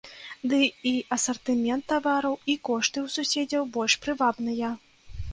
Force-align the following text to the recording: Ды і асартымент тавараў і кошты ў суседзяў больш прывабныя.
Ды 0.51 0.59
і 0.91 0.91
асартымент 1.15 1.83
тавараў 1.91 2.35
і 2.53 2.55
кошты 2.69 2.97
ў 3.05 3.15
суседзяў 3.17 3.67
больш 3.75 3.93
прывабныя. 4.07 4.71